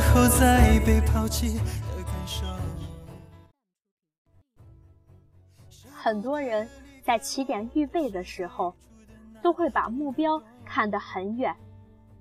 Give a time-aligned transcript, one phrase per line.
[0.00, 2.46] 后再被抛弃的感受。
[5.92, 6.68] 很多人
[7.02, 8.74] 在起点预备的时候，
[9.42, 11.54] 都会把目标看得很远，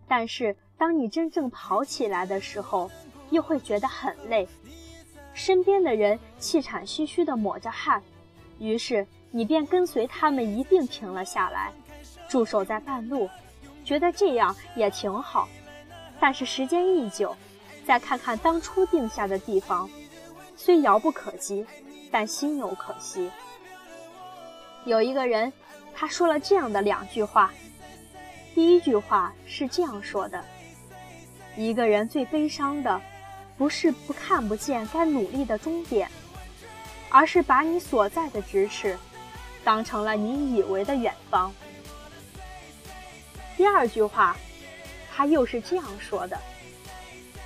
[0.07, 2.92] 但是当你真正跑起来的时候，
[3.29, 4.48] 又会觉得很累。
[5.34, 8.01] 身边的人气喘吁吁地抹着汗，
[8.59, 11.71] 于是你便跟随他们一并停了下来，
[12.28, 13.29] 驻守在半路，
[13.86, 15.48] 觉得这样也挺好。
[16.20, 17.34] 但是时间一久，
[17.89, 19.89] 再看看当初定下的地方，
[20.56, 21.66] 虽遥不可及，
[22.12, 23.32] 但心有可惜。
[24.86, 25.52] 有一个人，
[25.96, 27.52] 他说了这样的两句话。
[28.54, 30.46] 第一句话是这样说的
[31.57, 33.02] ：“一个人最悲伤的，
[33.58, 36.08] 不是不看不见该努力的终点，
[37.09, 38.96] 而是把你所在的咫尺，
[39.64, 41.52] 当成了你以为的远方。”
[43.58, 44.38] 第二句话，
[45.12, 46.38] 他又是这样说的：“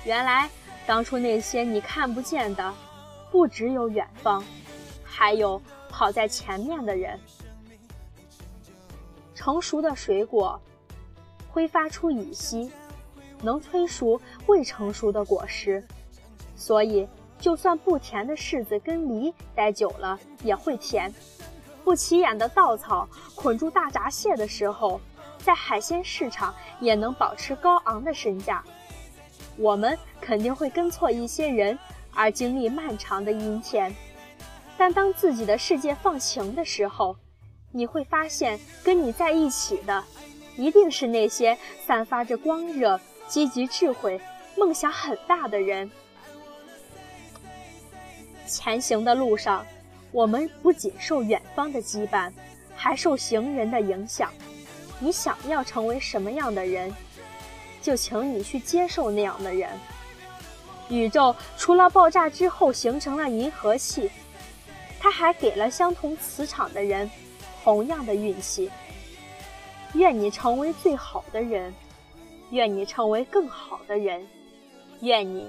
[0.04, 0.48] 原来
[0.86, 2.74] 当初那些你看不见的，
[3.30, 4.44] 不只有远方，
[5.04, 5.60] 还有……”
[5.96, 7.20] 跑在前面的人，
[9.32, 10.60] 成熟的水果
[11.48, 12.68] 挥发出乙烯，
[13.42, 15.86] 能催熟未成熟的果实，
[16.56, 17.08] 所以
[17.38, 21.14] 就算不甜的柿子跟梨待久了也会甜。
[21.84, 25.00] 不起眼的稻草捆住大闸蟹的时候，
[25.38, 28.64] 在海鲜市场也能保持高昂的身价。
[29.56, 31.78] 我们肯定会跟错一些人，
[32.12, 33.94] 而经历漫长的阴天。
[34.76, 37.16] 但当自己的世界放晴的时候，
[37.70, 40.02] 你会发现，跟你在一起的，
[40.56, 44.20] 一定是那些散发着光热、积极智慧、
[44.56, 45.90] 梦想很大的人。
[48.46, 49.64] 前行的路上，
[50.10, 52.32] 我们不仅受远方的羁绊，
[52.74, 54.32] 还受行人的影响。
[54.98, 56.92] 你想要成为什么样的人，
[57.84, 59.68] 就请你去接受那样的人。
[60.88, 64.10] 宇宙除了爆炸之后形成了银河系。
[65.04, 67.10] 它还给了相同磁场的人
[67.62, 68.70] 同样的运气。
[69.92, 71.74] 愿你成为最好的人，
[72.48, 74.26] 愿你成为更好的人，
[75.02, 75.46] 愿你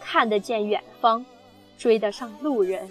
[0.00, 1.24] 看得见远方，
[1.78, 2.90] 追得上路人。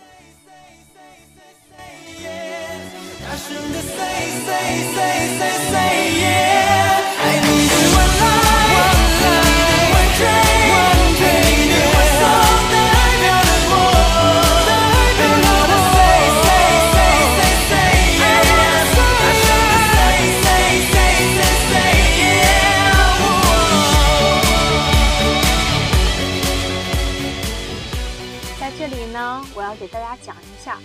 [29.56, 30.78] 我要给大家讲一下，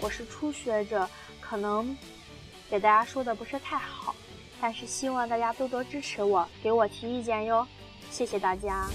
[0.00, 1.08] 我是初学者，
[1.40, 1.96] 可能
[2.70, 4.14] 给大家说的不是太好，
[4.60, 7.66] 但是希望大家多多支持我，给我提意见哟，
[8.10, 8.88] 谢谢大家。